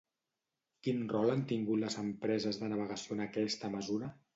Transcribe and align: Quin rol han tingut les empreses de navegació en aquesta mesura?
Quin 0.87 1.03
rol 1.11 1.35
han 1.35 1.45
tingut 1.53 1.81
les 1.85 2.01
empreses 2.07 2.61
de 2.65 2.75
navegació 2.75 3.19
en 3.23 3.27
aquesta 3.33 3.77
mesura? 3.81 4.17